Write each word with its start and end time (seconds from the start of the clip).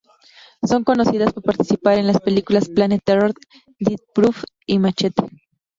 Son 0.67 0.83
conocidas 0.83 1.31
por 1.31 1.43
participar 1.43 1.99
en 1.99 2.07
las 2.07 2.19
películas 2.19 2.69
Planet 2.69 3.03
Terror, 3.05 3.33
Death 3.77 4.01
Proof 4.15 4.43
y 4.65 4.79
Machete. 4.79 5.21